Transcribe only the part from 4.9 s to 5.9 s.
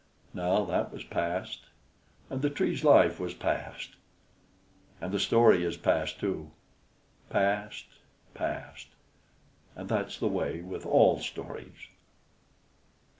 and the story is